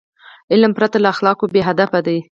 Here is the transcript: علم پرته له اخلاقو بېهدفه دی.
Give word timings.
علم 0.51 0.71
پرته 0.77 0.97
له 1.03 1.07
اخلاقو 1.13 1.51
بېهدفه 1.55 1.99
دی. 2.07 2.19